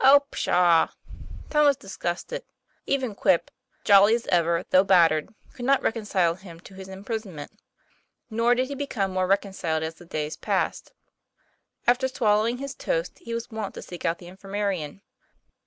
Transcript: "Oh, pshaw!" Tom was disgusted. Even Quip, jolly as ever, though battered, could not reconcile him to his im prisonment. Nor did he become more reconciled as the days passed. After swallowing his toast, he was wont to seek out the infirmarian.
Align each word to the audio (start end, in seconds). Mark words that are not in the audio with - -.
"Oh, 0.00 0.22
pshaw!" 0.30 0.88
Tom 1.50 1.66
was 1.66 1.76
disgusted. 1.76 2.42
Even 2.86 3.14
Quip, 3.14 3.50
jolly 3.84 4.14
as 4.14 4.24
ever, 4.28 4.64
though 4.70 4.82
battered, 4.82 5.34
could 5.52 5.66
not 5.66 5.82
reconcile 5.82 6.36
him 6.36 6.58
to 6.60 6.72
his 6.72 6.88
im 6.88 7.04
prisonment. 7.04 7.50
Nor 8.30 8.54
did 8.54 8.68
he 8.68 8.74
become 8.74 9.10
more 9.12 9.26
reconciled 9.26 9.82
as 9.82 9.96
the 9.96 10.06
days 10.06 10.38
passed. 10.38 10.94
After 11.86 12.08
swallowing 12.08 12.56
his 12.56 12.74
toast, 12.74 13.18
he 13.18 13.34
was 13.34 13.50
wont 13.50 13.74
to 13.74 13.82
seek 13.82 14.06
out 14.06 14.16
the 14.16 14.26
infirmarian. 14.30 15.02